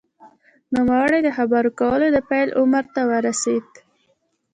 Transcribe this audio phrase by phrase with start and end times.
[0.75, 3.67] نوموړی د خبرو کولو د پیل عمر ته ورسېد